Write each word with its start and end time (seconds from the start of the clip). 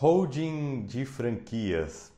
Holding 0.00 0.82
de 0.86 1.04
franquias. 1.04 2.12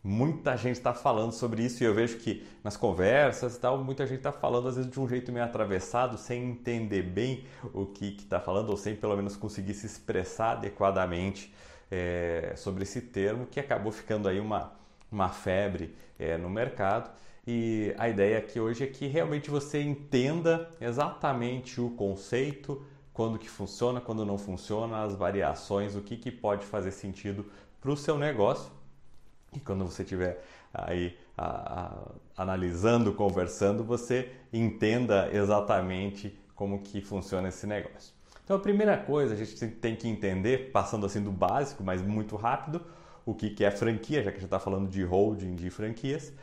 Muita 0.00 0.56
gente 0.56 0.76
está 0.76 0.94
falando 0.94 1.32
sobre 1.32 1.64
isso 1.64 1.82
e 1.82 1.84
eu 1.84 1.92
vejo 1.92 2.18
que 2.18 2.46
nas 2.62 2.76
conversas 2.76 3.56
e 3.56 3.58
tal, 3.58 3.82
muita 3.82 4.06
gente 4.06 4.18
está 4.18 4.30
falando 4.30 4.68
às 4.68 4.76
vezes 4.76 4.88
de 4.88 5.00
um 5.00 5.08
jeito 5.08 5.32
meio 5.32 5.44
atravessado, 5.44 6.16
sem 6.16 6.50
entender 6.50 7.02
bem 7.02 7.44
o 7.74 7.84
que 7.84 8.14
está 8.16 8.38
falando 8.38 8.70
ou 8.70 8.76
sem 8.76 8.94
pelo 8.94 9.16
menos 9.16 9.34
conseguir 9.34 9.74
se 9.74 9.86
expressar 9.86 10.52
adequadamente 10.52 11.52
é, 11.90 12.52
sobre 12.54 12.84
esse 12.84 13.00
termo, 13.00 13.44
que 13.46 13.58
acabou 13.58 13.90
ficando 13.90 14.28
aí 14.28 14.38
uma, 14.38 14.72
uma 15.10 15.28
febre 15.28 15.96
é, 16.20 16.38
no 16.38 16.48
mercado. 16.48 17.10
E 17.44 17.92
a 17.98 18.08
ideia 18.08 18.38
aqui 18.38 18.60
hoje 18.60 18.84
é 18.84 18.86
que 18.86 19.08
realmente 19.08 19.50
você 19.50 19.82
entenda 19.82 20.70
exatamente 20.80 21.80
o 21.80 21.90
conceito, 21.90 22.86
quando 23.16 23.38
que 23.38 23.48
funciona, 23.48 23.98
quando 23.98 24.26
não 24.26 24.36
funciona, 24.36 25.02
as 25.02 25.14
variações, 25.14 25.96
o 25.96 26.02
que, 26.02 26.18
que 26.18 26.30
pode 26.30 26.66
fazer 26.66 26.90
sentido 26.90 27.46
para 27.80 27.90
o 27.90 27.96
seu 27.96 28.18
negócio. 28.18 28.70
E 29.54 29.58
quando 29.58 29.86
você 29.86 30.02
estiver 30.02 30.44
aí 30.74 31.16
a, 31.34 31.46
a, 32.36 32.42
analisando, 32.42 33.14
conversando, 33.14 33.82
você 33.82 34.30
entenda 34.52 35.30
exatamente 35.32 36.38
como 36.54 36.82
que 36.82 37.00
funciona 37.00 37.48
esse 37.48 37.66
negócio. 37.66 38.12
Então 38.44 38.54
a 38.54 38.60
primeira 38.60 38.98
coisa 38.98 39.32
a 39.32 39.36
gente 39.36 39.66
tem 39.66 39.96
que 39.96 40.06
entender, 40.06 40.70
passando 40.70 41.06
assim 41.06 41.22
do 41.22 41.32
básico, 41.32 41.82
mas 41.82 42.02
muito 42.02 42.36
rápido, 42.36 42.82
o 43.24 43.34
que, 43.34 43.48
que 43.48 43.64
é 43.64 43.70
franquia, 43.70 44.22
já 44.22 44.30
que 44.30 44.36
a 44.36 44.40
gente 44.40 44.44
está 44.44 44.60
falando 44.60 44.90
de 44.90 45.02
holding 45.02 45.54
de 45.54 45.70
franquias. 45.70 46.34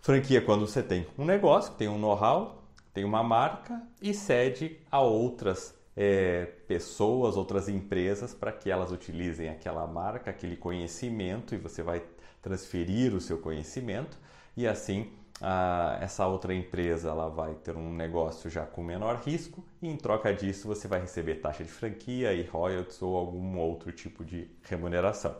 Franquia 0.00 0.38
é 0.38 0.40
quando 0.40 0.64
você 0.64 0.80
tem 0.80 1.08
um 1.18 1.24
negócio, 1.24 1.74
tem 1.74 1.88
um 1.88 1.98
know-how, 1.98 2.62
tem 2.94 3.02
uma 3.02 3.24
marca 3.24 3.82
e 4.00 4.14
cede 4.14 4.78
a 4.92 5.00
outras 5.00 5.76
é, 6.00 6.44
pessoas, 6.68 7.36
outras 7.36 7.68
empresas 7.68 8.32
para 8.32 8.52
que 8.52 8.70
elas 8.70 8.92
utilizem 8.92 9.48
aquela 9.48 9.84
marca, 9.84 10.30
aquele 10.30 10.56
conhecimento 10.56 11.56
e 11.56 11.58
você 11.58 11.82
vai 11.82 12.04
transferir 12.40 13.16
o 13.16 13.20
seu 13.20 13.38
conhecimento 13.38 14.16
e 14.56 14.64
assim 14.64 15.10
a, 15.42 15.98
essa 16.00 16.24
outra 16.24 16.54
empresa 16.54 17.08
ela 17.08 17.28
vai 17.28 17.52
ter 17.54 17.76
um 17.76 17.92
negócio 17.92 18.48
já 18.48 18.64
com 18.64 18.80
menor 18.80 19.16
risco 19.26 19.64
e 19.82 19.88
em 19.88 19.96
troca 19.96 20.32
disso 20.32 20.68
você 20.68 20.86
vai 20.86 21.00
receber 21.00 21.40
taxa 21.40 21.64
de 21.64 21.70
franquia 21.70 22.32
e 22.32 22.44
royalties 22.44 23.02
ou 23.02 23.16
algum 23.16 23.58
outro 23.58 23.90
tipo 23.90 24.24
de 24.24 24.48
remuneração. 24.62 25.34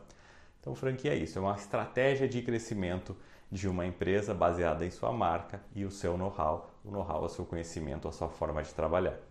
Então 0.61 0.75
franquia 0.75 1.13
é 1.13 1.19
isso, 1.19 1.39
é 1.39 1.41
uma 1.41 1.55
estratégia 1.55 2.29
de 2.29 2.43
crescimento 2.43 3.17
de 3.49 3.69
uma 3.69 3.87
empresa 3.87 4.35
baseada 4.35 4.85
em 4.85 4.91
sua 4.91 5.13
marca 5.13 5.63
e 5.73 5.85
o 5.85 5.91
seu 5.93 6.19
know-how, 6.19 6.69
o 6.85 6.91
know-how 6.91 7.23
é 7.23 7.27
o 7.27 7.29
seu 7.29 7.45
conhecimento, 7.45 8.09
a 8.09 8.13
sua 8.13 8.29
forma 8.29 8.61
de 8.61 8.75
trabalhar. 8.75 9.28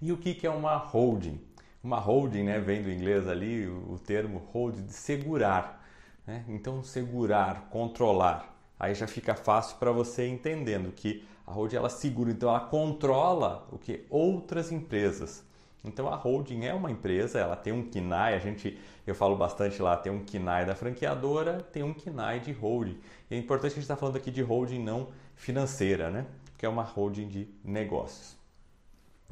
E 0.00 0.12
o 0.12 0.16
que 0.16 0.46
é 0.46 0.50
uma 0.50 0.76
holding? 0.76 1.40
Uma 1.82 1.98
holding, 1.98 2.44
né, 2.44 2.60
vem 2.60 2.82
do 2.82 2.90
inglês 2.90 3.26
ali 3.26 3.66
o 3.66 3.98
termo 3.98 4.38
holding 4.52 4.86
de 4.86 4.92
segurar. 4.92 5.84
Né? 6.24 6.44
Então, 6.48 6.84
segurar, 6.84 7.68
controlar. 7.68 8.56
Aí 8.78 8.94
já 8.94 9.08
fica 9.08 9.34
fácil 9.34 9.76
para 9.78 9.90
você 9.90 10.28
entendendo 10.28 10.92
que 10.92 11.26
a 11.44 11.50
holding 11.50 11.76
ela 11.76 11.88
segura, 11.88 12.30
então 12.30 12.48
ela 12.48 12.60
controla 12.60 13.66
o 13.72 13.78
que 13.78 14.04
outras 14.08 14.70
empresas. 14.70 15.44
Então 15.84 16.06
a 16.08 16.14
holding 16.14 16.64
é 16.64 16.72
uma 16.72 16.92
empresa, 16.92 17.40
ela 17.40 17.56
tem 17.56 17.72
um 17.72 17.88
KINAI, 17.88 18.34
a 18.34 18.38
gente, 18.38 18.78
eu 19.04 19.16
falo 19.16 19.34
bastante 19.36 19.82
lá, 19.82 19.96
tem 19.96 20.12
um 20.12 20.24
KINAI 20.24 20.64
da 20.64 20.76
franqueadora, 20.76 21.60
tem 21.72 21.82
um 21.82 21.94
KINAI 21.94 22.38
de 22.38 22.52
holding. 22.52 23.00
E 23.28 23.34
é 23.34 23.38
importante 23.38 23.72
que 23.72 23.78
a 23.78 23.80
gente 23.80 23.90
está 23.90 23.96
falando 23.96 24.16
aqui 24.16 24.30
de 24.30 24.42
holding 24.42 24.82
não 24.82 25.08
financeira, 25.34 26.08
né? 26.08 26.26
Que 26.56 26.66
é 26.66 26.68
uma 26.68 26.84
holding 26.84 27.26
de 27.26 27.48
negócios. 27.64 28.37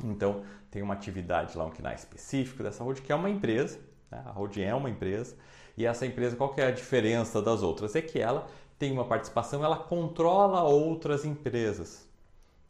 Então, 0.05 0.42
tem 0.70 0.83
uma 0.83 0.94
atividade 0.94 1.56
lá, 1.56 1.64
um 1.64 1.70
KNAI 1.70 1.94
específico 1.94 2.62
dessa 2.62 2.84
holding, 2.84 3.02
que 3.02 3.12
é 3.12 3.14
uma 3.14 3.30
empresa, 3.30 3.78
né? 4.11 4.22
a 4.27 4.30
holding 4.30 4.62
é 4.62 4.75
uma 4.75 4.91
empresa, 4.91 5.36
e 5.77 5.86
essa 5.86 6.06
empresa, 6.06 6.36
qual 6.36 6.53
que 6.55 6.61
é 6.61 6.66
a 6.66 6.70
diferença 6.70 7.41
das 7.41 7.62
outras? 7.62 7.94
É 7.94 8.03
que 8.03 8.19
ela 8.19 8.47
tem 8.78 8.92
uma 8.92 9.05
participação, 9.05 9.64
ela 9.64 9.77
controla 9.77 10.62
outras 10.62 11.25
empresas. 11.25 12.06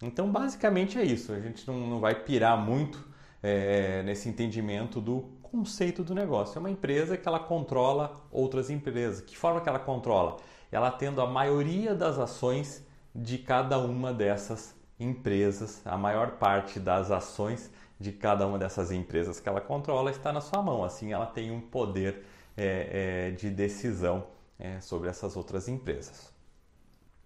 Então, 0.03 0.31
basicamente 0.31 0.99
é 0.99 1.05
isso, 1.05 1.33
a 1.33 1.41
gente 1.41 1.67
não, 1.67 1.87
não 1.87 2.01
vai 2.01 2.15
pirar 2.15 2.56
muito 2.56 3.05
é, 3.43 4.03
nesse 4.03 4.28
entendimento 4.28 5.01
do 5.01 5.22
conceito 5.43 6.05
do 6.05 6.15
negócio. 6.15 6.59
É 6.59 6.61
uma 6.61 6.71
empresa 6.71 7.17
que 7.17 7.27
ela 7.27 7.41
controla 7.41 8.12
outras 8.31 8.69
empresas. 8.71 9.21
Que 9.21 9.37
forma 9.37 9.61
que 9.61 9.69
ela 9.69 9.78
controla? 9.78 10.37
Ela 10.71 10.91
tendo 10.91 11.21
a 11.21 11.27
maioria 11.27 11.95
das 11.95 12.19
ações 12.19 12.87
de 13.15 13.39
cada 13.39 13.78
uma 13.78 14.12
dessas 14.12 14.76
empresas, 14.99 15.83
a 15.84 15.97
maior 15.97 16.33
parte 16.33 16.81
das 16.81 17.11
ações 17.11 17.71
de 17.99 18.12
cada 18.12 18.47
uma 18.47 18.59
dessas 18.59 18.91
empresas 18.91 19.41
que 19.41 19.49
ela 19.49 19.61
controla 19.61 20.11
está 20.11 20.33
na 20.33 20.41
sua 20.41 20.62
mão. 20.62 20.84
Assim, 20.84 21.12
ela 21.12 21.27
tem 21.27 21.51
um 21.51 21.61
poder 21.61 22.25
é, 22.57 23.29
é, 23.29 23.31
de 23.31 23.51
decisão 23.51 24.27
é, 24.59 24.81
sobre 24.81 25.09
essas 25.09 25.37
outras 25.37 25.69
empresas. 25.69 26.33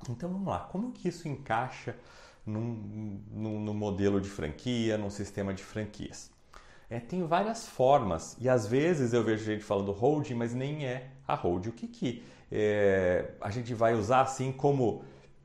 Então 0.09 0.31
vamos 0.31 0.49
lá, 0.49 0.61
como 0.61 0.93
que 0.93 1.09
isso 1.09 1.29
encaixa 1.29 1.95
num, 2.47 3.21
num, 3.31 3.61
num 3.61 3.75
modelo 3.75 4.21
de 4.21 4.29
franquia, 4.29 4.97
num 4.97 5.11
sistema 5.11 5.53
de 5.53 5.63
franquias? 5.63 6.31
É, 6.89 6.99
tem 6.99 7.25
várias 7.25 7.69
formas 7.69 8.37
e 8.41 8.49
às 8.49 8.67
vezes 8.67 9.13
eu 9.13 9.23
vejo 9.23 9.45
gente 9.45 9.63
falando 9.63 9.93
holding, 9.93 10.35
mas 10.35 10.55
nem 10.55 10.87
é 10.87 11.11
a 11.29 11.35
holding. 11.35 11.69
O 11.69 11.73
que, 11.73 11.87
que 11.87 12.25
é, 12.51 13.33
a 13.41 13.51
gente 13.51 13.73
vai 13.75 13.95
usar 13.95 14.23
assim 14.23 14.51
como 14.51 15.05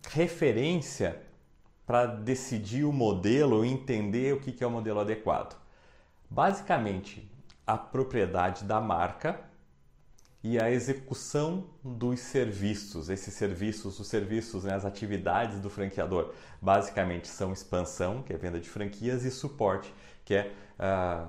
referência 0.09 1.22
para 1.85 2.06
decidir 2.06 2.84
o 2.84 2.91
modelo, 2.91 3.63
entender 3.63 4.34
o 4.34 4.40
que 4.40 4.63
é 4.63 4.68
o 4.68 4.72
modelo 4.72 5.00
adequado? 5.00 5.56
Basicamente, 6.29 7.29
a 7.66 7.78
propriedade 7.78 8.63
da 8.63 8.79
marca 8.81 9.40
e 10.44 10.59
a 10.59 10.69
execução 10.69 11.66
dos 11.84 12.19
serviços. 12.19 13.09
Esses 13.09 13.34
serviços, 13.34 14.00
os 14.00 14.07
serviços, 14.07 14.63
né, 14.63 14.75
as 14.75 14.85
atividades 14.85 15.59
do 15.59 15.72
franqueador, 15.72 16.34
basicamente 16.62 17.28
são 17.28 17.51
expansão, 17.51 18.22
que 18.22 18.31
é 18.31 18.38
venda 18.38 18.59
de 18.59 18.69
franquias, 18.69 19.25
e 19.25 19.31
suporte, 19.31 19.91
que 20.24 20.35
é 20.35 20.51
uh, 20.79 21.28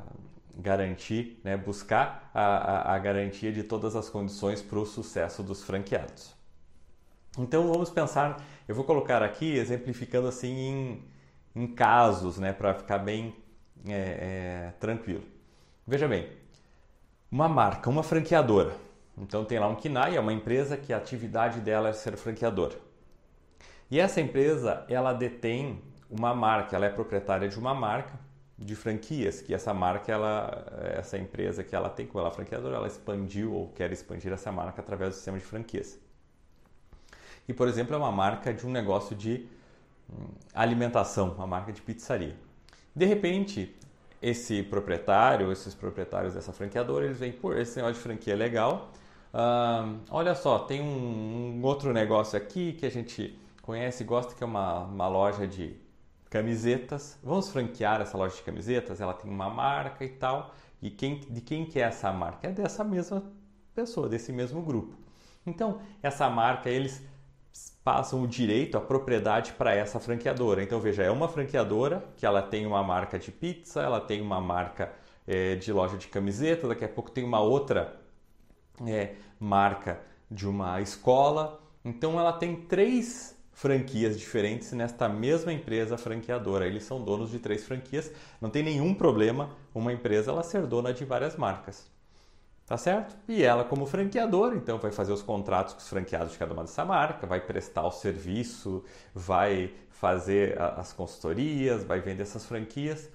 garantir, 0.58 1.40
né, 1.42 1.56
buscar 1.56 2.30
a, 2.34 2.42
a, 2.42 2.94
a 2.94 2.98
garantia 2.98 3.50
de 3.50 3.62
todas 3.62 3.96
as 3.96 4.10
condições 4.10 4.60
para 4.60 4.78
o 4.78 4.84
sucesso 4.84 5.42
dos 5.42 5.64
franqueados. 5.64 6.35
Então 7.38 7.70
vamos 7.70 7.90
pensar, 7.90 8.42
eu 8.66 8.74
vou 8.74 8.84
colocar 8.84 9.22
aqui 9.22 9.56
exemplificando 9.56 10.26
assim 10.26 10.56
em, 10.56 11.04
em 11.54 11.66
casos, 11.66 12.38
né, 12.38 12.52
para 12.52 12.72
ficar 12.72 12.98
bem 12.98 13.34
é, 13.86 13.92
é, 13.92 14.72
tranquilo. 14.80 15.22
Veja 15.86 16.08
bem, 16.08 16.30
uma 17.30 17.46
marca, 17.46 17.90
uma 17.90 18.02
franqueadora. 18.02 18.74
Então 19.18 19.44
tem 19.44 19.58
lá 19.58 19.68
um 19.68 19.74
KINAI, 19.74 20.16
é 20.16 20.20
uma 20.20 20.32
empresa 20.32 20.78
que 20.78 20.92
a 20.94 20.96
atividade 20.96 21.60
dela 21.60 21.90
é 21.90 21.92
ser 21.92 22.16
franqueadora. 22.16 22.76
E 23.90 24.00
essa 24.00 24.20
empresa, 24.20 24.84
ela 24.88 25.12
detém 25.12 25.82
uma 26.10 26.34
marca, 26.34 26.74
ela 26.74 26.86
é 26.86 26.90
proprietária 26.90 27.48
de 27.48 27.58
uma 27.58 27.74
marca 27.74 28.18
de 28.58 28.74
franquias, 28.74 29.42
que 29.42 29.52
essa 29.52 29.74
marca, 29.74 30.10
ela, 30.10 30.66
essa 30.96 31.18
empresa 31.18 31.62
que 31.62 31.76
ela 31.76 31.90
tem 31.90 32.06
como 32.06 32.20
ela 32.20 32.30
é 32.30 32.32
franqueadora, 32.34 32.76
ela 32.76 32.86
expandiu 32.86 33.52
ou 33.52 33.68
quer 33.68 33.92
expandir 33.92 34.32
essa 34.32 34.50
marca 34.50 34.80
através 34.80 35.10
do 35.10 35.16
sistema 35.16 35.38
de 35.38 35.44
franquias 35.44 36.05
e, 37.48 37.52
por 37.52 37.68
exemplo, 37.68 37.94
é 37.94 37.98
uma 37.98 38.12
marca 38.12 38.52
de 38.52 38.66
um 38.66 38.70
negócio 38.70 39.14
de 39.14 39.46
hum, 40.10 40.26
alimentação, 40.54 41.32
uma 41.32 41.46
marca 41.46 41.72
de 41.72 41.80
pizzaria. 41.80 42.36
De 42.94 43.04
repente, 43.04 43.74
esse 44.20 44.62
proprietário, 44.62 45.52
esses 45.52 45.74
proprietários 45.74 46.34
dessa 46.34 46.52
franqueadora, 46.52 47.04
eles 47.04 47.18
veem, 47.18 47.32
pô, 47.32 47.52
esse 47.52 47.76
negócio 47.76 47.96
de 47.96 48.00
franquia 48.00 48.32
é 48.32 48.36
legal. 48.36 48.90
Uh, 49.32 50.00
olha 50.10 50.34
só, 50.34 50.60
tem 50.60 50.80
um, 50.80 51.58
um, 51.58 51.62
outro 51.62 51.92
negócio 51.92 52.38
aqui 52.38 52.72
que 52.72 52.86
a 52.86 52.90
gente 52.90 53.38
conhece 53.62 54.02
e 54.02 54.06
gosta, 54.06 54.34
que 54.34 54.42
é 54.42 54.46
uma, 54.46 54.84
uma 54.84 55.08
loja 55.08 55.46
de 55.46 55.76
camisetas. 56.30 57.18
Vamos 57.22 57.50
franquear 57.50 58.00
essa 58.00 58.16
loja 58.16 58.34
de 58.34 58.42
camisetas? 58.42 59.00
Ela 59.00 59.14
tem 59.14 59.30
uma 59.30 59.50
marca 59.50 60.04
e 60.04 60.08
tal. 60.08 60.54
E 60.80 60.90
quem, 60.90 61.20
de 61.20 61.40
quem 61.40 61.64
que 61.64 61.78
é 61.78 61.82
essa 61.82 62.10
marca? 62.12 62.48
É 62.48 62.50
dessa 62.50 62.82
mesma 62.82 63.22
pessoa, 63.74 64.08
desse 64.08 64.32
mesmo 64.32 64.62
grupo. 64.62 64.96
Então, 65.46 65.80
essa 66.02 66.28
marca, 66.28 66.68
eles 66.68 67.02
passam 67.84 68.22
o 68.22 68.26
direito, 68.26 68.76
a 68.76 68.80
propriedade 68.80 69.52
para 69.52 69.74
essa 69.74 70.00
franqueadora. 70.00 70.62
Então 70.62 70.80
veja, 70.80 71.02
é 71.02 71.10
uma 71.10 71.28
franqueadora 71.28 72.04
que 72.16 72.26
ela 72.26 72.42
tem 72.42 72.66
uma 72.66 72.82
marca 72.82 73.18
de 73.18 73.30
pizza, 73.30 73.80
ela 73.80 74.00
tem 74.00 74.20
uma 74.20 74.40
marca 74.40 74.92
é, 75.26 75.54
de 75.54 75.72
loja 75.72 75.96
de 75.96 76.08
camiseta, 76.08 76.66
daqui 76.66 76.84
a 76.84 76.88
pouco 76.88 77.10
tem 77.10 77.22
uma 77.22 77.40
outra 77.40 78.00
é, 78.86 79.14
marca 79.38 80.00
de 80.30 80.48
uma 80.48 80.80
escola. 80.80 81.60
Então 81.84 82.18
ela 82.18 82.32
tem 82.32 82.56
três 82.56 83.36
franquias 83.52 84.18
diferentes 84.18 84.72
nesta 84.72 85.08
mesma 85.08 85.52
empresa 85.52 85.96
franqueadora. 85.96 86.66
Eles 86.66 86.82
são 86.82 87.02
donos 87.02 87.30
de 87.30 87.38
três 87.38 87.64
franquias. 87.64 88.12
Não 88.40 88.50
tem 88.50 88.62
nenhum 88.62 88.92
problema 88.92 89.50
uma 89.74 89.92
empresa 89.92 90.30
ela 90.30 90.42
ser 90.42 90.66
dona 90.66 90.92
de 90.92 91.04
várias 91.04 91.36
marcas. 91.36 91.95
Tá 92.66 92.76
certo? 92.76 93.16
E 93.28 93.44
ela, 93.44 93.64
como 93.64 93.86
franqueadora, 93.86 94.56
então 94.56 94.76
vai 94.78 94.90
fazer 94.90 95.12
os 95.12 95.22
contratos 95.22 95.72
com 95.72 95.78
os 95.78 95.88
franqueados 95.88 96.32
de 96.32 96.38
cada 96.38 96.52
uma 96.52 96.64
dessa 96.64 96.84
marca, 96.84 97.24
vai 97.24 97.40
prestar 97.40 97.86
o 97.86 97.92
serviço, 97.92 98.82
vai 99.14 99.72
fazer 99.88 100.60
as 100.60 100.92
consultorias, 100.92 101.84
vai 101.84 102.00
vender 102.00 102.24
essas 102.24 102.44
franquias, 102.44 103.08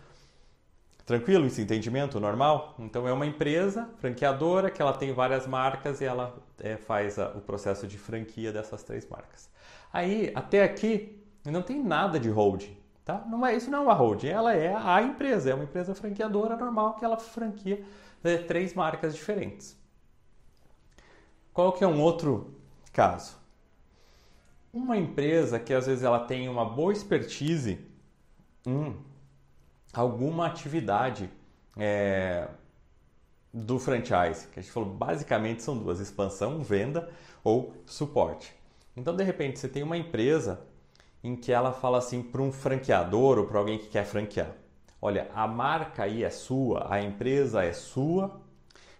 Tranquilo 1.06 1.46
esse 1.46 1.62
entendimento 1.62 2.20
normal? 2.20 2.76
Então 2.80 3.08
é 3.08 3.12
uma 3.12 3.26
empresa 3.26 3.90
franqueadora 3.98 4.70
que 4.70 4.82
ela 4.82 4.94
tem 4.94 5.12
várias 5.14 5.48
marcas 5.48 6.00
e 6.00 6.06
ela 6.06 6.34
é, 6.60 6.78
faz 6.78 7.20
a, 7.20 7.30
o 7.30 7.42
processo 7.42 7.88
de 7.88 7.98
franquia 7.98 8.52
dessas 8.52 8.84
três 8.84 9.06
marcas. 9.10 9.50
Aí 9.92 10.32
até 10.36 10.64
aqui 10.64 11.22
não 11.44 11.62
tem 11.62 11.84
nada 11.84 12.20
de 12.20 12.30
holding, 12.30 12.78
tá? 13.04 13.26
Não 13.28 13.46
é 13.46 13.56
isso 13.56 13.70
não 13.70 13.80
é 13.80 13.82
uma 13.82 13.94
holding, 13.94 14.28
ela 14.28 14.54
é 14.54 14.74
a 14.74 15.02
empresa, 15.02 15.50
é 15.50 15.54
uma 15.54 15.64
empresa 15.64 15.96
franqueadora 15.96 16.56
normal 16.56 16.94
que 16.94 17.04
ela 17.04 17.18
franquia 17.18 17.84
é, 18.24 18.38
três 18.38 18.74
marcas 18.74 19.16
diferentes. 19.16 19.78
Qual 21.54 21.74
que 21.74 21.84
é 21.84 21.88
um 21.88 22.02
outro 22.02 22.56
caso? 22.94 23.38
Uma 24.74 24.98
empresa 24.98 25.60
que 25.60 25.74
às 25.74 25.86
vezes 25.86 26.04
ela 26.04 26.20
tem 26.20 26.48
uma 26.48 26.64
boa 26.64 26.94
expertise 26.94 27.80
em 28.66 28.96
alguma 29.94 30.48
atividade 30.48 31.30
é, 31.78 32.48
do 33.54 33.78
franchise, 33.78 34.48
que 34.48 34.60
a 34.60 34.62
gente 34.62 34.72
falou 34.72 34.90
basicamente 34.90 35.62
são 35.62 35.78
duas: 35.78 36.00
expansão, 36.00 36.64
venda 36.64 37.10
ou 37.44 37.74
suporte. 37.86 38.54
Então, 38.96 39.16
de 39.16 39.24
repente, 39.24 39.60
você 39.60 39.68
tem 39.68 39.84
uma 39.84 39.98
empresa 39.98 40.62
em 41.24 41.36
que 41.36 41.52
ela 41.52 41.72
fala 41.72 41.98
assim 41.98 42.22
para 42.22 42.42
um 42.42 42.52
franqueador 42.52 43.38
ou 43.38 43.46
para 43.46 43.60
alguém 43.60 43.78
que 43.78 43.88
quer 43.88 44.06
franquear: 44.06 44.56
olha, 45.02 45.30
a 45.34 45.48
marca 45.48 46.04
aí 46.04 46.24
é 46.24 46.30
sua, 46.30 46.94
a 46.94 47.02
empresa 47.02 47.64
é 47.64 47.74
sua, 47.74 48.40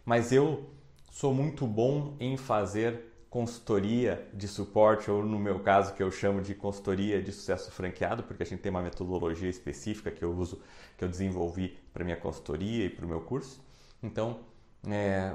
mas 0.04 0.32
eu 0.32 0.70
sou 1.12 1.34
muito 1.34 1.68
bom 1.68 2.16
em 2.20 2.36
fazer 2.36 3.12
consultoria 3.30 4.28
de 4.34 4.46
suporte, 4.46 5.10
ou 5.10 5.24
no 5.24 5.40
meu 5.40 5.60
caso, 5.60 5.94
que 5.94 6.04
eu 6.04 6.12
chamo 6.12 6.42
de 6.42 6.54
consultoria 6.54 7.22
de 7.22 7.32
sucesso 7.32 7.72
franqueado, 7.72 8.24
porque 8.24 8.44
a 8.44 8.46
gente 8.46 8.60
tem 8.60 8.70
uma 8.70 8.82
metodologia 8.82 9.50
específica 9.50 10.12
que 10.12 10.22
eu 10.22 10.36
uso, 10.36 10.62
que 10.98 11.04
eu 11.06 11.08
desenvolvi 11.08 11.78
para 11.94 12.04
minha 12.04 12.18
consultoria 12.18 12.86
e 12.86 12.90
para 12.90 13.06
o 13.06 13.08
meu 13.08 13.22
curso. 13.22 13.64
Então, 14.04 14.42
é, 14.86 15.34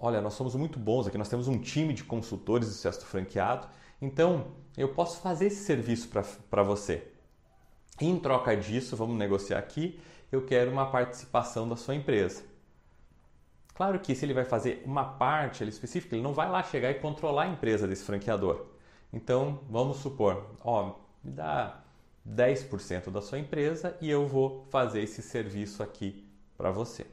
olha, 0.00 0.20
nós 0.20 0.34
somos 0.34 0.56
muito 0.56 0.76
bons 0.76 1.06
aqui, 1.06 1.16
nós 1.16 1.28
temos 1.28 1.46
um 1.46 1.58
time 1.58 1.94
de 1.94 2.02
consultores 2.02 2.66
de 2.66 2.74
sucesso 2.74 3.06
franqueado, 3.06 3.68
então 4.02 4.48
eu 4.76 4.88
posso 4.88 5.20
fazer 5.20 5.46
esse 5.46 5.64
serviço 5.64 6.08
para 6.50 6.62
você. 6.64 7.12
Em 8.00 8.18
troca 8.18 8.54
disso, 8.56 8.96
vamos 8.96 9.16
negociar 9.16 9.58
aqui, 9.58 9.98
eu 10.30 10.44
quero 10.44 10.70
uma 10.70 10.90
participação 10.90 11.68
da 11.68 11.76
sua 11.76 11.94
empresa. 11.94 12.42
Claro 13.74 13.98
que 14.00 14.14
se 14.14 14.24
ele 14.24 14.34
vai 14.34 14.44
fazer 14.44 14.82
uma 14.84 15.04
parte 15.04 15.62
ali 15.62 15.70
específica, 15.70 16.14
ele 16.14 16.22
não 16.22 16.32
vai 16.32 16.48
lá 16.50 16.62
chegar 16.62 16.90
e 16.90 16.94
controlar 16.94 17.44
a 17.44 17.48
empresa 17.48 17.86
desse 17.86 18.04
franqueador. 18.04 18.66
Então, 19.12 19.60
vamos 19.68 19.98
supor, 19.98 20.46
ó, 20.62 20.94
me 21.22 21.30
dá 21.30 21.80
10% 22.28 23.10
da 23.10 23.22
sua 23.22 23.38
empresa 23.38 23.96
e 24.00 24.10
eu 24.10 24.26
vou 24.26 24.66
fazer 24.70 25.00
esse 25.02 25.22
serviço 25.22 25.82
aqui 25.82 26.26
para 26.56 26.70
você. 26.70 27.06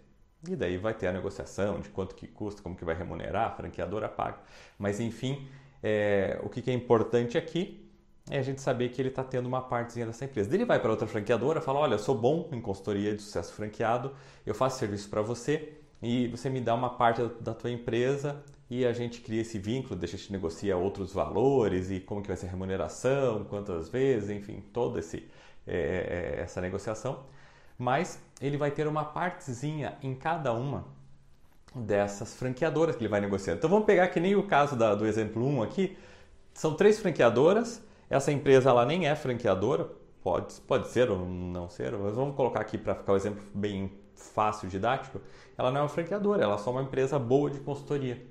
E 0.48 0.56
daí 0.56 0.78
vai 0.78 0.94
ter 0.94 1.08
a 1.08 1.14
negociação 1.14 1.80
de 1.80 1.90
quanto 1.90 2.16
que 2.16 2.28
custa, 2.28 2.62
como 2.62 2.76
que 2.76 2.84
vai 2.84 2.96
remunerar, 2.96 3.48
a 3.48 3.52
franqueadora 3.52 4.10
paga. 4.10 4.40
Mas 4.78 5.00
enfim, 5.00 5.48
é, 5.82 6.40
o 6.44 6.50
que, 6.50 6.62
que 6.62 6.72
é 6.72 6.74
importante 6.74 7.38
aqui 7.38 7.83
é 8.30 8.40
a 8.40 8.42
gente 8.42 8.62
saber 8.62 8.90
que 8.90 9.02
ele 9.02 9.10
está 9.10 9.24
tendo 9.24 9.46
uma 9.48 9.62
partezinha 9.62 10.06
dessa 10.06 10.26
empresa. 10.26 10.54
Ele 10.54 10.66
vai 10.66 10.80
para 10.80 10.90
outra 10.90 11.08
franqueadora, 11.08 11.62
fala, 11.62 11.80
olha, 11.80 11.98
sou 11.98 12.16
bom 12.16 12.50
em 12.52 12.62
consultoria 12.62 13.16
de 13.16 13.22
sucesso 13.22 13.54
franqueado, 13.54 14.14
eu 14.46 14.56
faço 14.56 14.80
serviço 14.80 15.10
para 15.10 15.22
você, 15.22 15.74
e 16.02 16.28
você 16.28 16.50
me 16.50 16.60
dá 16.60 16.76
uma 16.76 16.90
parte 16.90 17.22
da 17.40 17.54
tua 17.54 17.72
empresa 17.72 18.44
e 18.70 18.86
a 18.86 18.92
gente 18.92 19.22
cria 19.22 19.42
esse 19.42 19.58
vínculo, 19.58 19.96
deixa 19.96 20.16
a 20.16 20.20
gente 20.20 20.32
negocia 20.34 20.76
outros 20.76 21.14
valores 21.14 21.90
e 21.90 22.00
como 22.00 22.22
que 22.22 22.28
vai 22.28 22.36
ser 22.36 22.48
a 22.48 22.50
remuneração, 22.50 23.46
quantas 23.46 23.88
vezes, 23.88 24.30
enfim, 24.30 24.62
toda 24.74 25.00
é, 25.00 25.04
é, 25.66 25.76
é, 26.36 26.42
essa 26.42 26.60
negociação. 26.60 27.24
Mas 27.78 28.20
ele 28.42 28.58
vai 28.58 28.70
ter 28.70 28.86
uma 28.86 29.06
partezinha 29.06 29.98
em 30.02 30.14
cada 30.14 30.52
uma 30.54 30.86
dessas 31.74 32.36
franqueadoras 32.36 32.96
que 32.96 33.04
ele 33.04 33.10
vai 33.10 33.22
negociando. 33.22 33.60
Então 33.60 33.70
vamos 33.70 33.86
pegar 33.86 34.08
que 34.10 34.20
nem 34.20 34.36
o 34.36 34.44
caso 34.44 34.76
da, 34.76 34.94
do 34.94 35.06
exemplo 35.06 35.46
1 35.46 35.64
aqui, 35.64 35.98
são 36.54 36.76
três 36.76 37.00
franqueadoras, 37.00 37.82
essa 38.14 38.32
empresa 38.32 38.70
ela 38.70 38.86
nem 38.86 39.08
é 39.08 39.16
franqueadora, 39.16 39.90
pode, 40.22 40.54
pode 40.62 40.88
ser 40.88 41.10
ou 41.10 41.26
não 41.26 41.68
ser, 41.70 41.92
mas 41.94 42.16
vamos 42.16 42.36
colocar 42.36 42.62
aqui 42.62 42.78
para 42.78 42.96
ficar 42.96 43.14
o 43.14 43.16
exemplo 43.16 43.44
bem 43.54 43.92
fácil, 44.16 44.70
didático, 44.70 45.20
ela 45.58 45.72
não 45.72 45.80
é 45.80 45.84
uma 45.84 45.90
franqueadora, 45.90 46.44
ela 46.44 46.56
é 46.56 46.58
só 46.58 46.72
uma 46.72 46.82
empresa 46.82 47.20
boa 47.20 47.50
de 47.50 47.60
consultoria 47.60 48.26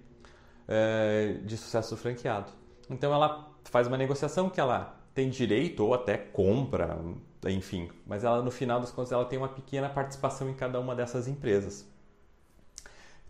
é, 0.67 1.38
de 1.44 1.56
sucesso 1.56 1.96
franqueado. 1.96 2.50
Então 2.88 3.12
ela 3.12 3.50
faz 3.64 3.87
uma 3.87 3.96
negociação 3.96 4.49
que 4.49 4.61
ela 4.61 4.99
tem 5.14 5.29
direito 5.29 5.85
ou 5.85 5.94
até 5.94 6.17
compra, 6.17 6.99
enfim, 7.46 7.90
mas 8.06 8.25
ela 8.25 8.43
no 8.43 8.50
final 8.50 8.81
das 8.81 8.90
contas 8.90 9.12
ela 9.12 9.25
tem 9.25 9.38
uma 9.38 9.49
pequena 9.49 9.88
participação 9.88 10.49
em 10.49 10.55
cada 10.55 10.81
uma 10.81 10.94
dessas 10.94 11.28
empresas. 11.28 11.87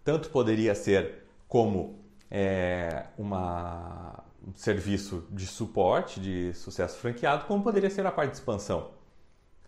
Tanto 0.05 0.31
poderia 0.31 0.75
ser 0.75 1.25
como 1.49 2.01
é, 2.31 3.07
uma, 3.19 4.25
um 4.32 4.32
serviço 4.55 5.27
de 5.31 5.47
suporte 5.47 6.21
de 6.21 6.53
sucesso 6.55 6.99
franqueado, 6.99 7.47
como 7.47 7.63
poderia 7.63 7.91
ser 7.91 8.07
a 8.07 8.13
parte 8.13 8.31
de 8.31 8.37
expansão. 8.37 8.91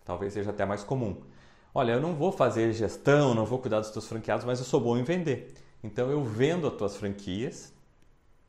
Talvez 0.04 0.32
seja 0.32 0.50
até 0.50 0.64
mais 0.64 0.82
comum. 0.82 1.22
Olha, 1.74 1.92
eu 1.92 2.00
não 2.00 2.14
vou 2.14 2.30
fazer 2.30 2.72
gestão, 2.72 3.34
não 3.34 3.44
vou 3.44 3.58
cuidar 3.58 3.80
dos 3.80 3.90
teus 3.90 4.06
franqueados, 4.06 4.44
mas 4.44 4.58
eu 4.58 4.64
sou 4.64 4.80
bom 4.80 4.96
em 4.96 5.02
vender. 5.02 5.54
Então 5.82 6.10
eu 6.10 6.22
vendo 6.22 6.66
as 6.66 6.74
tuas 6.74 6.96
franquias, 6.96 7.72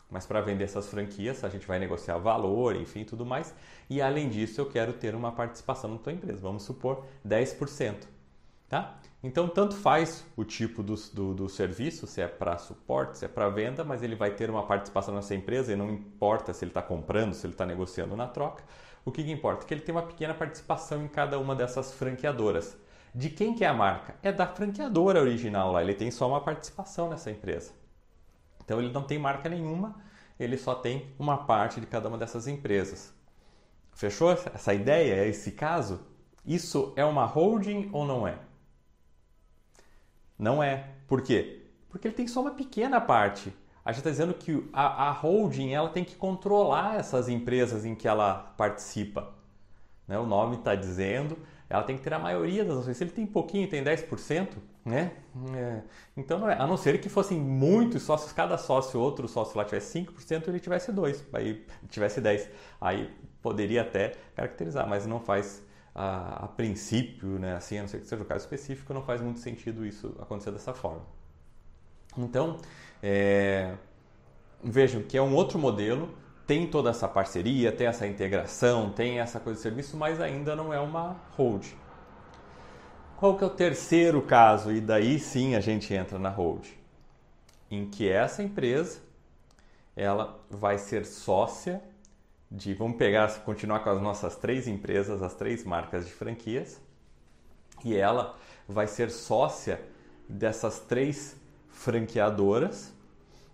mas 0.10 0.26
para 0.26 0.42
vender 0.42 0.66
essas 0.66 0.88
franquias 0.88 1.44
a 1.44 1.50
gente 1.50 1.66
vai 1.66 1.80
negociar 1.80 2.18
valor, 2.18 2.76
enfim, 2.76 3.04
tudo 3.04 3.26
mais. 3.26 3.54
E 3.90 4.02
além 4.02 4.30
disso, 4.30 4.62
eu 4.62 4.66
quero 4.70 4.94
ter 4.94 5.16
uma 5.16 5.32
participação 5.32 5.90
na 5.90 5.98
tua 5.98 6.14
empresa. 6.14 6.40
Vamos 6.40 6.64
supor 6.64 7.06
10%. 7.28 7.96
Tá? 8.68 8.98
Então, 9.26 9.48
tanto 9.48 9.76
faz 9.76 10.24
o 10.38 10.44
tipo 10.44 10.84
do, 10.84 10.94
do, 11.12 11.34
do 11.34 11.50
serviço, 11.50 12.06
se 12.06 12.22
é 12.22 12.28
para 12.28 12.60
suporte, 12.60 13.18
se 13.18 13.26
é 13.26 13.28
para 13.28 13.50
venda, 13.50 13.84
mas 13.84 14.04
ele 14.04 14.16
vai 14.16 14.30
ter 14.30 14.52
uma 14.52 14.68
participação 14.68 15.16
nessa 15.16 15.34
empresa 15.34 15.74
e 15.74 15.76
não 15.76 15.90
importa 15.90 16.54
se 16.54 16.64
ele 16.64 16.70
está 16.70 16.84
comprando, 16.84 17.34
se 17.34 17.44
ele 17.44 17.56
está 17.56 17.66
negociando 17.66 18.16
na 18.16 18.28
troca. 18.28 18.64
O 19.04 19.12
que, 19.12 19.24
que 19.24 19.32
importa? 19.32 19.66
Que 19.66 19.74
ele 19.74 19.82
tem 19.82 19.96
uma 19.96 20.04
pequena 20.04 20.36
participação 20.36 21.04
em 21.04 21.08
cada 21.08 21.40
uma 21.40 21.56
dessas 21.56 21.92
franqueadoras. 21.92 22.78
De 23.16 23.32
quem 23.32 23.56
que 23.56 23.66
é 23.66 23.68
a 23.68 23.74
marca? 23.74 24.14
É 24.22 24.32
da 24.32 24.46
franqueadora 24.46 25.22
original 25.22 25.72
lá, 25.72 25.82
ele 25.82 25.96
tem 25.96 26.12
só 26.12 26.28
uma 26.28 26.42
participação 26.42 27.10
nessa 27.10 27.32
empresa. 27.32 27.74
Então 28.64 28.78
ele 28.78 28.94
não 28.94 29.02
tem 29.02 29.18
marca 29.18 29.50
nenhuma, 29.50 29.96
ele 30.40 30.56
só 30.56 30.76
tem 30.76 31.16
uma 31.18 31.48
parte 31.48 31.82
de 31.82 31.88
cada 31.88 32.08
uma 32.08 32.18
dessas 32.20 32.46
empresas. 32.48 33.12
Fechou 33.92 34.32
essa 34.32 34.72
ideia, 34.72 35.26
esse 35.26 35.52
caso? 35.54 36.02
Isso 36.46 36.94
é 36.96 37.04
uma 37.04 37.26
holding 37.26 37.90
ou 37.92 38.06
não 38.06 38.28
é? 38.28 38.38
Não 40.38 40.62
é. 40.62 40.90
Por 41.08 41.22
quê? 41.22 41.64
Porque 41.90 42.08
ele 42.08 42.16
tem 42.16 42.28
só 42.28 42.42
uma 42.42 42.52
pequena 42.52 43.00
parte. 43.00 43.54
A 43.84 43.92
gente 43.92 44.00
está 44.00 44.10
dizendo 44.10 44.34
que 44.34 44.68
a, 44.74 45.10
a, 45.10 45.12
holding 45.12 45.74
ela 45.74 45.90
tem 45.90 46.04
que 46.04 46.16
controlar 46.16 46.98
essas 46.98 47.30
empresas 47.30 47.86
em 47.86 47.94
que 47.94 48.08
ela 48.08 48.54
participa. 48.58 49.34
Né? 50.08 50.18
O 50.18 50.26
nome 50.26 50.56
está 50.58 50.76
dizendo 50.76 51.38
ela 51.70 51.84
tem 51.84 51.98
que 51.98 52.04
ter 52.04 52.14
a 52.14 52.20
maioria 52.20 52.64
das 52.64 52.78
ações. 52.78 52.98
Se 52.98 53.04
ele 53.04 53.12
tem 53.12 53.26
pouquinho, 53.26 53.68
tem 53.68 53.84
10%, 53.84 54.50
né? 54.84 55.12
É. 55.56 55.82
Então, 56.16 56.40
não 56.40 56.50
é. 56.50 56.54
a 56.60 56.68
não 56.68 56.78
ser 56.78 57.00
que 57.02 57.10
fossem 57.10 57.40
muitos 57.40 58.04
sócios, 58.04 58.32
cada 58.32 58.58
sócio, 58.58 59.00
outro 59.00 59.28
sócio 59.28 59.58
lá 59.58 59.66
tivesse 59.66 60.00
5%, 60.00 60.48
ele 60.48 60.60
tivesse 60.60 60.92
2%, 60.92 61.24
aí 61.34 61.66
tivesse 61.90 62.22
10%. 62.22 62.48
Aí 62.80 63.10
poderia 63.42 63.82
até 63.82 64.14
caracterizar, 64.36 64.88
mas 64.88 65.08
não 65.08 65.20
faz 65.20 65.64
a, 65.96 66.44
a 66.44 66.48
princípio, 66.50 67.40
né? 67.40 67.56
Assim, 67.56 67.78
a 67.78 67.82
não 67.82 67.88
ser 67.88 68.02
que 68.02 68.08
seja 68.08 68.22
o 68.22 68.26
caso 68.26 68.44
específico, 68.44 68.94
não 68.94 69.02
faz 69.02 69.22
muito 69.22 69.40
sentido 69.40 69.86
isso 69.86 70.14
acontecer 70.20 70.52
dessa 70.52 70.74
forma. 70.74 71.02
Então, 72.18 72.58
é, 73.02 73.74
vejam 74.64 75.02
que 75.02 75.18
é 75.18 75.22
um 75.22 75.34
outro 75.34 75.58
modelo 75.58 76.14
tem 76.46 76.68
toda 76.68 76.92
essa 76.92 77.08
parceria, 77.08 77.72
tem 77.72 77.88
essa 77.88 78.06
integração, 78.06 78.92
tem 78.92 79.20
essa 79.20 79.40
coisa 79.40 79.58
de 79.58 79.64
serviço, 79.64 79.98
mas 79.98 80.22
ainda 80.22 80.56
não 80.56 80.74
é 80.74 80.80
uma 80.80 81.16
hold. 81.36 81.66
Qual 83.18 83.36
que 83.38 83.44
é 83.44 83.48
o 83.48 83.50
terceiro 83.50 84.22
caso? 84.22 84.72
E 84.72 84.80
daí 84.80 85.18
sim 85.18 85.56
a 85.56 85.60
gente 85.60 85.94
entra 85.94 86.20
na 86.20 86.30
hold. 86.30 86.68
Em 87.72 87.90
que 87.90 88.08
essa 88.08 88.44
empresa 88.44 89.00
ela 89.96 90.40
vai 90.50 90.78
ser 90.78 91.06
sócia 91.06 91.82
de, 92.56 92.74
vamos 92.74 92.98
pegar, 92.98 93.28
continuar 93.42 93.80
com 93.82 93.90
as 93.90 94.02
nossas 94.02 94.36
três 94.38 94.68
empresas, 94.68 95.22
as 95.22 95.34
três 95.34 95.64
marcas 95.66 96.06
de 96.06 96.14
franquias, 96.14 96.82
e 97.84 97.96
ela 97.96 98.38
vai 98.68 98.88
ser 98.88 99.12
sócia 99.12 99.80
dessas 100.28 100.80
três 100.80 101.36
franqueadoras 101.70 102.94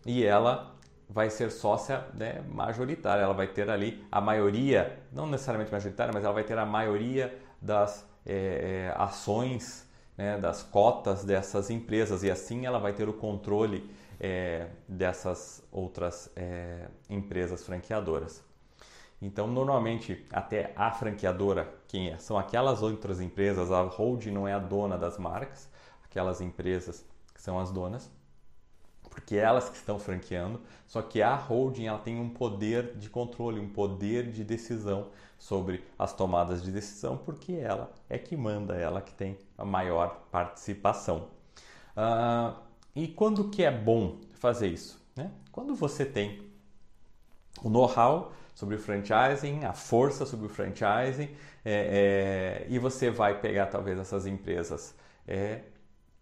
e 0.06 0.24
ela 0.24 0.76
vai 1.10 1.30
ser 1.30 1.52
sócia 1.52 2.06
né, 2.14 2.42
majoritária. 2.48 3.24
Ela 3.24 3.34
vai 3.34 3.48
ter 3.48 3.70
ali 3.70 4.06
a 4.12 4.22
maioria, 4.22 5.00
não 5.12 5.28
necessariamente 5.28 5.72
majoritária, 5.72 6.14
mas 6.14 6.24
ela 6.24 6.34
vai 6.34 6.44
ter 6.44 6.58
a 6.58 6.66
maioria 6.66 7.38
das 7.62 8.08
é, 8.26 8.94
ações, 8.96 9.90
né, 10.16 10.38
das 10.38 10.62
cotas 10.62 11.26
dessas 11.26 11.70
empresas 11.70 12.24
e 12.24 12.30
assim 12.30 12.66
ela 12.66 12.80
vai 12.80 12.94
ter 12.94 13.10
o 13.10 13.14
controle 13.14 13.90
é, 14.20 14.68
dessas 14.88 15.64
outras 15.72 16.30
é, 16.36 16.88
empresas 17.10 17.66
franqueadoras. 17.66 18.51
Então, 19.22 19.46
normalmente, 19.46 20.26
até 20.32 20.74
a 20.76 20.92
franqueadora, 20.92 21.72
quem 21.88 22.10
é? 22.10 22.18
São 22.18 22.38
aquelas 22.38 22.82
outras 22.82 23.22
empresas, 23.22 23.72
a 23.72 23.84
holding 23.84 24.32
não 24.32 24.48
é 24.48 24.54
a 24.54 24.60
dona 24.60 24.98
das 24.98 25.18
marcas, 25.20 25.70
aquelas 26.04 26.42
empresas 26.42 27.06
que 27.34 27.42
são 27.42 27.60
as 27.60 27.70
donas, 27.72 28.10
porque 29.12 29.36
elas 29.36 29.70
que 29.70 29.76
estão 29.76 30.00
franqueando, 30.00 30.60
só 30.88 31.02
que 31.02 31.22
a 31.22 31.36
holding 31.36 31.86
ela 31.86 32.00
tem 32.00 32.20
um 32.20 32.30
poder 32.30 32.98
de 32.98 33.10
controle, 33.10 33.60
um 33.60 33.70
poder 33.70 34.32
de 34.32 34.44
decisão 34.44 35.10
sobre 35.38 35.84
as 36.00 36.14
tomadas 36.14 36.64
de 36.64 36.72
decisão, 36.72 37.18
porque 37.18 37.54
ela 37.54 37.92
é 38.10 38.18
que 38.18 38.36
manda, 38.36 38.76
ela 38.76 39.02
que 39.02 39.14
tem 39.14 39.38
a 39.58 39.66
maior 39.66 40.24
participação. 40.32 41.28
Uh, 41.96 42.56
e 42.96 43.08
quando 43.08 43.50
que 43.50 43.64
é 43.64 43.72
bom 43.72 44.18
fazer 44.34 44.68
isso? 44.68 45.00
Né? 45.16 45.32
Quando 45.52 45.76
você 45.76 46.06
tem 46.06 46.42
o 47.62 47.70
know-how 47.70 48.32
sobre 48.54 48.76
o 48.76 48.80
franchising, 48.80 49.64
a 49.64 49.74
força 49.74 50.26
sobre 50.26 50.46
o 50.46 50.50
franchising, 50.50 51.30
é, 51.64 52.66
é, 52.66 52.66
e 52.70 52.80
você 52.80 53.10
vai 53.10 53.40
pegar 53.40 53.68
talvez 53.68 54.00
essas 54.00 54.26
empresas 54.26 54.96
é, 55.28 55.62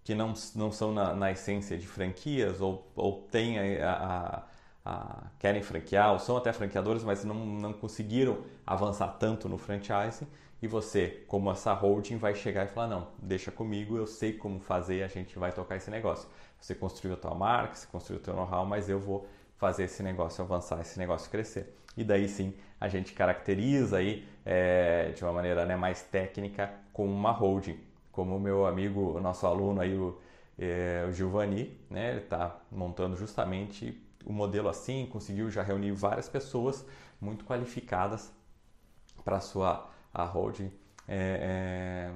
que 0.04 0.14
não, 0.16 0.34
não 0.56 0.72
são 0.72 0.92
na, 0.94 1.14
na, 1.14 1.32
essência 1.32 1.78
de 1.78 1.88
franquias 1.88 2.62
ou, 2.62 2.92
ou 2.96 3.28
têm 3.32 3.82
a, 3.82 3.92
a, 3.92 4.44
a, 4.86 5.24
querem 5.38 5.62
franquear 5.62 6.14
ou 6.14 6.20
são 6.20 6.38
até 6.38 6.52
franqueadores, 6.52 7.04
mas 7.04 7.24
não, 7.24 7.36
não 7.36 7.74
conseguiram 7.74 8.44
avançar 8.66 9.08
tanto 9.20 9.48
no 9.48 9.58
franchising 9.58 10.28
e 10.62 10.68
você, 10.68 11.24
como 11.28 11.50
essa 11.52 11.74
holding, 11.74 12.18
vai 12.18 12.36
chegar 12.36 12.66
e 12.66 12.68
falar 12.68 12.88
não, 12.88 13.08
deixa 13.18 13.50
comigo, 13.50 13.96
eu 13.96 14.06
sei 14.06 14.34
como 14.34 14.60
fazer, 14.60 15.04
a 15.04 15.08
gente 15.08 15.40
vai 15.40 15.54
tocar 15.54 15.78
esse 15.78 15.90
negócio. 15.90 16.28
Você 16.60 16.76
construiu 16.76 17.14
a 17.16 17.18
tua 17.18 17.34
marca, 17.34 17.76
você 17.76 17.88
construiu 17.88 18.20
o 18.20 18.24
teu 18.24 18.34
know-how, 18.34 18.66
mas 18.66 18.90
eu 18.90 19.00
vou 19.00 19.26
fazer 19.56 19.86
esse 19.86 20.04
negócio 20.04 20.44
avançar, 20.44 20.82
esse 20.82 21.00
negócio 21.00 21.32
crescer. 21.32 21.74
E 21.98 22.04
daí 22.04 22.28
sim 22.28 22.54
a 22.80 22.88
gente 22.88 23.14
caracteriza 23.14 23.98
aí 23.98 24.28
é, 24.46 25.12
de 25.16 25.24
uma 25.24 25.34
maneira 25.34 25.66
né, 25.66 25.76
mais 25.76 26.02
técnica 26.02 26.72
como 26.94 27.12
uma 27.12 27.32
holding, 27.32 27.80
como 28.12 28.36
o 28.36 28.40
meu 28.40 28.66
amigo, 28.66 29.18
o 29.18 29.22
nosso 29.22 29.46
aluno 29.46 29.82
aí, 29.82 29.96
o, 29.98 30.18
é, 30.58 31.06
o 31.08 31.12
Giovanni, 31.12 31.78
né, 31.90 32.12
ele 32.12 32.20
está 32.20 32.58
montando 32.72 33.16
justamente 33.16 34.02
o 34.26 34.34
modelo 34.34 34.70
assim, 34.70 35.08
conseguiu 35.12 35.50
já 35.50 35.64
reunir 35.64 35.92
várias 35.92 36.30
pessoas 36.30 36.86
muito 37.20 37.46
qualificadas 37.46 38.32
para 39.24 39.38
a 39.38 39.42
sua 39.42 39.90
holding 40.14 40.72
é, 41.08 42.12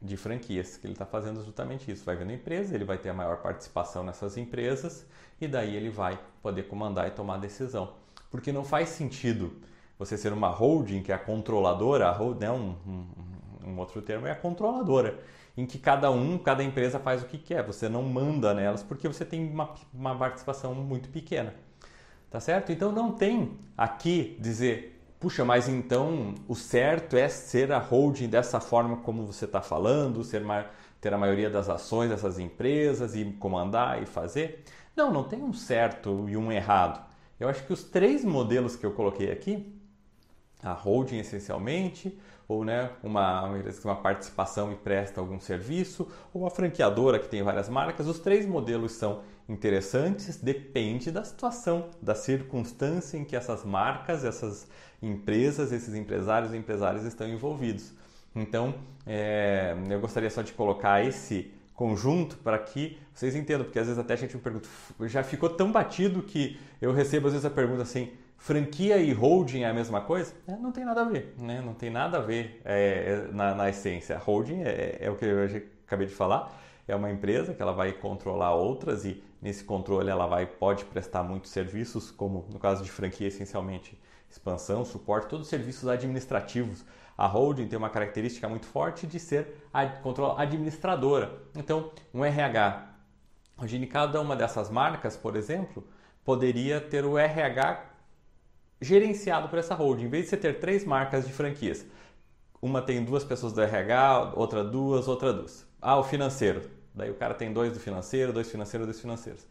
de 0.00 0.16
franquias, 0.16 0.76
que 0.76 0.86
ele 0.86 0.92
está 0.92 1.06
fazendo 1.06 1.42
justamente 1.44 1.90
isso. 1.90 2.04
Vai 2.04 2.16
vendo 2.16 2.32
empresa, 2.32 2.74
ele 2.74 2.84
vai 2.84 2.98
ter 2.98 3.08
a 3.08 3.14
maior 3.14 3.38
participação 3.38 4.02
nessas 4.04 4.36
empresas 4.36 5.06
e 5.40 5.48
daí 5.48 5.74
ele 5.74 5.90
vai 5.90 6.18
poder 6.42 6.64
comandar 6.64 7.08
e 7.08 7.10
tomar 7.10 7.38
decisão. 7.38 7.94
Porque 8.34 8.50
não 8.50 8.64
faz 8.64 8.88
sentido 8.88 9.52
você 9.96 10.18
ser 10.18 10.32
uma 10.32 10.48
holding, 10.48 11.04
que 11.04 11.12
é 11.12 11.14
a 11.14 11.18
controladora, 11.18 12.08
a 12.08 12.10
hold, 12.10 12.40
né, 12.40 12.50
um, 12.50 12.74
um, 12.84 13.06
um 13.64 13.78
outro 13.78 14.02
termo 14.02 14.26
é 14.26 14.32
a 14.32 14.34
controladora, 14.34 15.20
em 15.56 15.64
que 15.64 15.78
cada 15.78 16.10
um, 16.10 16.36
cada 16.36 16.64
empresa 16.64 16.98
faz 16.98 17.22
o 17.22 17.26
que 17.26 17.38
quer. 17.38 17.62
Você 17.62 17.88
não 17.88 18.02
manda 18.02 18.52
nelas 18.52 18.82
porque 18.82 19.06
você 19.06 19.24
tem 19.24 19.48
uma, 19.48 19.72
uma 19.94 20.16
participação 20.16 20.74
muito 20.74 21.10
pequena. 21.10 21.54
Tá 22.28 22.40
certo? 22.40 22.72
Então 22.72 22.90
não 22.90 23.12
tem 23.12 23.56
aqui 23.78 24.36
dizer, 24.40 25.00
puxa, 25.20 25.44
mas 25.44 25.68
então 25.68 26.34
o 26.48 26.56
certo 26.56 27.16
é 27.16 27.28
ser 27.28 27.70
a 27.70 27.78
holding 27.78 28.26
dessa 28.26 28.58
forma 28.58 28.96
como 28.96 29.24
você 29.24 29.44
está 29.44 29.62
falando, 29.62 30.24
ser 30.24 30.42
ter 31.00 31.14
a 31.14 31.18
maioria 31.18 31.48
das 31.48 31.68
ações 31.68 32.10
dessas 32.10 32.40
empresas 32.40 33.14
e 33.14 33.24
comandar 33.38 34.02
e 34.02 34.06
fazer. 34.06 34.64
Não, 34.96 35.12
não 35.12 35.22
tem 35.22 35.40
um 35.40 35.52
certo 35.52 36.28
e 36.28 36.36
um 36.36 36.50
errado. 36.50 37.13
Eu 37.44 37.50
acho 37.50 37.62
que 37.66 37.74
os 37.74 37.84
três 37.84 38.24
modelos 38.24 38.74
que 38.74 38.86
eu 38.86 38.92
coloquei 38.92 39.30
aqui, 39.30 39.70
a 40.62 40.72
holding 40.72 41.18
essencialmente, 41.18 42.18
ou 42.48 42.64
né, 42.64 42.90
uma, 43.02 43.42
uma 43.84 43.96
participação 43.96 44.72
e 44.72 44.76
presta 44.76 45.20
algum 45.20 45.38
serviço, 45.38 46.10
ou 46.32 46.46
a 46.46 46.50
franqueadora 46.50 47.18
que 47.18 47.28
tem 47.28 47.42
várias 47.42 47.68
marcas, 47.68 48.06
os 48.06 48.18
três 48.18 48.46
modelos 48.46 48.92
são 48.92 49.20
interessantes, 49.46 50.38
depende 50.38 51.10
da 51.10 51.22
situação, 51.22 51.90
da 52.00 52.14
circunstância 52.14 53.18
em 53.18 53.24
que 53.24 53.36
essas 53.36 53.62
marcas, 53.62 54.24
essas 54.24 54.66
empresas, 55.02 55.70
esses 55.70 55.94
empresários 55.94 56.54
e 56.54 56.56
empresárias 56.56 57.04
estão 57.04 57.28
envolvidos. 57.28 57.92
Então, 58.34 58.74
é, 59.06 59.76
eu 59.90 60.00
gostaria 60.00 60.30
só 60.30 60.40
de 60.40 60.54
colocar 60.54 61.04
esse 61.04 61.52
conjunto 61.74 62.36
para 62.38 62.58
que 62.58 62.98
vocês 63.12 63.34
entendam, 63.34 63.64
porque 63.64 63.78
às 63.78 63.86
vezes 63.86 63.98
até 63.98 64.14
a 64.14 64.16
gente 64.16 64.36
me 64.36 64.42
pergunta, 64.42 64.68
já 65.02 65.22
ficou 65.22 65.50
tão 65.50 65.72
batido 65.72 66.22
que 66.22 66.58
eu 66.80 66.92
recebo 66.92 67.26
às 67.26 67.32
vezes 67.32 67.44
a 67.44 67.50
pergunta 67.50 67.82
assim, 67.82 68.12
franquia 68.38 68.98
e 68.98 69.12
holding 69.12 69.62
é 69.62 69.68
a 69.68 69.74
mesma 69.74 70.00
coisa? 70.00 70.34
É, 70.46 70.56
não 70.56 70.70
tem 70.70 70.84
nada 70.84 71.02
a 71.02 71.04
ver, 71.04 71.34
né? 71.38 71.60
Não 71.60 71.74
tem 71.74 71.90
nada 71.90 72.18
a 72.18 72.20
ver 72.20 72.60
é, 72.64 73.26
é 73.28 73.32
na, 73.32 73.54
na, 73.54 73.68
essência. 73.68 74.16
holding 74.18 74.62
é, 74.62 74.98
é, 75.00 75.10
o 75.10 75.16
que 75.16 75.24
eu 75.24 75.44
acabei 75.86 76.06
de 76.06 76.14
falar, 76.14 76.52
é 76.86 76.94
uma 76.94 77.10
empresa 77.10 77.54
que 77.54 77.60
ela 77.60 77.72
vai 77.72 77.92
controlar 77.92 78.54
outras 78.54 79.04
e 79.04 79.22
nesse 79.42 79.64
controle 79.64 80.10
ela 80.10 80.26
vai 80.26 80.46
pode 80.46 80.84
prestar 80.84 81.22
muitos 81.22 81.50
serviços, 81.50 82.10
como 82.10 82.46
no 82.52 82.58
caso 82.58 82.84
de 82.84 82.90
franquia 82.90 83.26
essencialmente 83.26 83.98
expansão, 84.30 84.84
suporte, 84.84 85.28
todos 85.28 85.46
os 85.46 85.50
serviços 85.50 85.88
administrativos 85.88 86.84
a 87.16 87.26
holding 87.26 87.68
tem 87.68 87.78
uma 87.78 87.90
característica 87.90 88.48
muito 88.48 88.66
forte 88.66 89.06
de 89.06 89.18
ser 89.18 89.68
administradora. 90.36 91.42
Então, 91.56 91.92
um 92.12 92.24
RH, 92.24 92.88
em 93.62 93.86
cada 93.86 94.20
uma 94.20 94.34
dessas 94.34 94.68
marcas, 94.68 95.16
por 95.16 95.36
exemplo, 95.36 95.86
poderia 96.24 96.80
ter 96.80 97.04
o 97.04 97.16
RH 97.16 97.84
gerenciado 98.80 99.48
por 99.48 99.58
essa 99.58 99.74
holding. 99.74 100.04
Em 100.04 100.08
vez 100.08 100.24
de 100.24 100.30
você 100.30 100.36
ter 100.36 100.58
três 100.58 100.84
marcas 100.84 101.26
de 101.26 101.32
franquias, 101.32 101.86
uma 102.60 102.82
tem 102.82 103.04
duas 103.04 103.22
pessoas 103.22 103.52
do 103.52 103.60
RH, 103.60 104.32
outra 104.34 104.64
duas, 104.64 105.06
outra 105.06 105.32
duas. 105.32 105.66
Ah, 105.80 105.96
o 105.96 106.02
financeiro. 106.02 106.68
Daí 106.92 107.10
o 107.10 107.14
cara 107.14 107.34
tem 107.34 107.52
dois 107.52 107.72
do 107.72 107.80
financeiro, 107.80 108.32
dois 108.32 108.50
financeiros, 108.50 108.86
dois 108.86 109.00
financeiros. 109.00 109.46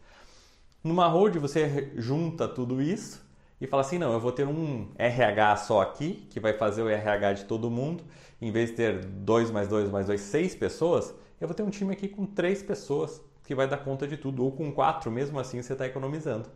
Numa 0.82 1.06
holding 1.06 1.38
você 1.38 1.92
junta 1.96 2.46
tudo 2.46 2.82
isso 2.82 3.23
e 3.60 3.66
fala 3.66 3.82
assim: 3.82 3.98
não, 3.98 4.12
eu 4.12 4.20
vou 4.20 4.32
ter 4.32 4.46
um 4.46 4.88
RH 4.96 5.56
só 5.58 5.80
aqui, 5.80 6.26
que 6.30 6.40
vai 6.40 6.52
fazer 6.52 6.82
o 6.82 6.88
RH 6.88 7.32
de 7.34 7.44
todo 7.44 7.70
mundo, 7.70 8.04
em 8.40 8.50
vez 8.50 8.70
de 8.70 8.76
ter 8.76 9.04
dois 9.04 9.50
mais 9.50 9.68
dois 9.68 9.90
mais 9.90 10.06
dois, 10.06 10.20
seis 10.20 10.54
pessoas, 10.54 11.14
eu 11.40 11.48
vou 11.48 11.54
ter 11.54 11.62
um 11.62 11.70
time 11.70 11.92
aqui 11.92 12.08
com 12.08 12.26
três 12.26 12.62
pessoas 12.62 13.20
que 13.44 13.54
vai 13.54 13.68
dar 13.68 13.78
conta 13.78 14.06
de 14.06 14.16
tudo, 14.16 14.44
ou 14.44 14.52
com 14.52 14.72
quatro, 14.72 15.10
mesmo 15.10 15.38
assim 15.38 15.60
você 15.60 15.74
está 15.74 15.86
economizando. 15.86 16.48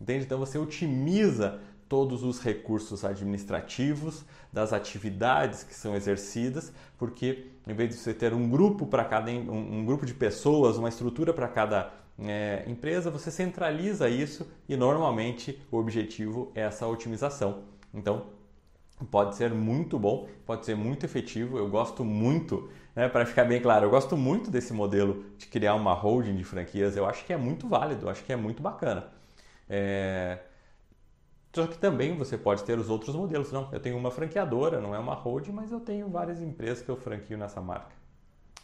Entende? 0.00 0.24
Então 0.24 0.38
você 0.38 0.58
otimiza 0.58 1.60
todos 1.88 2.22
os 2.22 2.40
recursos 2.40 3.04
administrativos 3.04 4.24
das 4.52 4.72
atividades 4.72 5.62
que 5.62 5.74
são 5.74 5.94
exercidas, 5.94 6.72
porque 6.98 7.46
em 7.66 7.74
vez 7.74 7.90
de 7.90 7.96
você 7.96 8.12
ter 8.12 8.32
um 8.32 8.48
grupo 8.48 8.86
para 8.86 9.04
cada 9.04 9.30
um, 9.30 9.80
um 9.80 9.84
grupo 9.84 10.04
de 10.04 10.14
pessoas, 10.14 10.76
uma 10.76 10.88
estrutura 10.88 11.32
para 11.32 11.48
cada 11.48 11.92
é, 12.18 12.64
empresa, 12.66 13.10
você 13.10 13.30
centraliza 13.30 14.08
isso 14.08 14.50
e 14.68 14.76
normalmente 14.76 15.60
o 15.70 15.76
objetivo 15.76 16.50
é 16.54 16.62
essa 16.62 16.86
otimização. 16.86 17.64
Então, 17.92 18.26
pode 19.10 19.36
ser 19.36 19.52
muito 19.52 19.98
bom, 19.98 20.28
pode 20.46 20.64
ser 20.64 20.74
muito 20.74 21.04
efetivo. 21.04 21.58
Eu 21.58 21.68
gosto 21.68 22.04
muito, 22.04 22.70
né, 22.94 23.08
para 23.08 23.26
ficar 23.26 23.44
bem 23.44 23.60
claro, 23.60 23.86
eu 23.86 23.90
gosto 23.90 24.16
muito 24.16 24.50
desse 24.50 24.72
modelo 24.72 25.24
de 25.36 25.46
criar 25.46 25.74
uma 25.74 25.92
holding 25.92 26.36
de 26.36 26.44
franquias. 26.44 26.96
Eu 26.96 27.06
acho 27.06 27.24
que 27.24 27.32
é 27.32 27.36
muito 27.36 27.68
válido, 27.68 28.06
eu 28.06 28.10
acho 28.10 28.24
que 28.24 28.32
é 28.32 28.36
muito 28.36 28.62
bacana. 28.62 29.08
É... 29.68 30.38
Só 31.54 31.66
que 31.66 31.78
também 31.78 32.16
você 32.16 32.36
pode 32.36 32.64
ter 32.64 32.78
os 32.78 32.90
outros 32.90 33.14
modelos. 33.16 33.50
Não, 33.50 33.68
eu 33.72 33.80
tenho 33.80 33.96
uma 33.96 34.10
franqueadora, 34.10 34.80
não 34.80 34.94
é 34.94 34.98
uma 34.98 35.14
holding, 35.14 35.52
mas 35.52 35.72
eu 35.72 35.80
tenho 35.80 36.08
várias 36.08 36.40
empresas 36.40 36.82
que 36.82 36.90
eu 36.90 36.96
franquio 36.96 37.38
nessa 37.38 37.60
marca. 37.60 37.94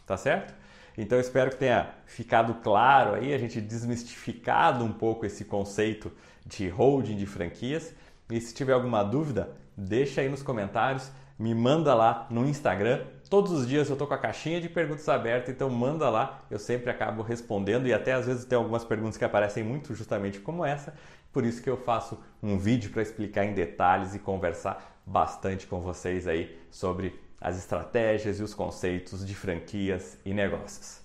Tá 0.05 0.17
certo? 0.17 0.53
Então 0.97 1.19
espero 1.19 1.49
que 1.49 1.57
tenha 1.57 1.89
ficado 2.05 2.55
claro 2.55 3.15
aí, 3.15 3.33
a 3.33 3.37
gente 3.37 3.59
desmistificado 3.59 4.83
um 4.83 4.91
pouco 4.91 5.25
esse 5.25 5.45
conceito 5.45 6.11
de 6.45 6.67
holding 6.69 7.15
de 7.15 7.25
franquias. 7.25 7.93
E 8.29 8.39
se 8.39 8.53
tiver 8.53 8.73
alguma 8.73 9.03
dúvida, 9.03 9.55
deixa 9.75 10.21
aí 10.21 10.29
nos 10.29 10.43
comentários, 10.43 11.11
me 11.37 11.53
manda 11.53 11.93
lá 11.93 12.27
no 12.29 12.47
Instagram. 12.47 13.05
Todos 13.29 13.51
os 13.51 13.67
dias 13.67 13.89
eu 13.89 13.95
tô 13.95 14.05
com 14.05 14.13
a 14.13 14.17
caixinha 14.17 14.61
de 14.61 14.69
perguntas 14.69 15.09
aberta, 15.09 15.49
então 15.49 15.69
manda 15.69 16.09
lá, 16.09 16.43
eu 16.49 16.59
sempre 16.59 16.91
acabo 16.91 17.23
respondendo 17.23 17.87
e 17.87 17.93
até 17.93 18.13
às 18.13 18.27
vezes 18.27 18.45
tem 18.45 18.57
algumas 18.57 18.83
perguntas 18.83 19.17
que 19.17 19.25
aparecem 19.25 19.63
muito 19.63 19.95
justamente 19.95 20.39
como 20.39 20.63
essa. 20.63 20.93
Por 21.31 21.43
isso 21.43 21.63
que 21.63 21.69
eu 21.69 21.77
faço 21.77 22.19
um 22.41 22.59
vídeo 22.59 22.91
para 22.91 23.01
explicar 23.01 23.43
em 23.43 23.55
detalhes 23.55 24.13
e 24.13 24.19
conversar 24.19 25.01
bastante 25.03 25.65
com 25.65 25.81
vocês 25.81 26.27
aí 26.27 26.55
sobre 26.69 27.19
as 27.43 27.57
estratégias 27.57 28.39
e 28.39 28.43
os 28.43 28.53
conceitos 28.53 29.25
de 29.27 29.35
franquias 29.35 30.17
e 30.23 30.33
negócios. 30.33 31.01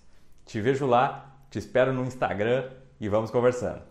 Te 0.47 0.61
vejo 0.61 0.87
lá, 0.87 1.37
te 1.51 1.59
espero 1.59 1.93
no 1.93 2.05
Instagram 2.05 2.71
e 3.01 3.09
vamos 3.09 3.33
conversando. 3.33 3.88